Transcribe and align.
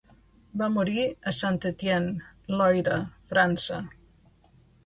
Va 0.61 0.69
morir 0.77 1.03
a 1.07 1.33
Saint-Étienne, 1.41 2.31
Loira, 2.57 2.99
França. 3.35 3.81